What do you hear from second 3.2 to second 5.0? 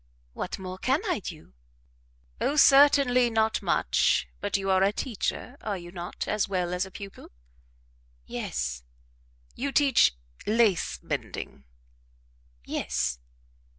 not much; but you are a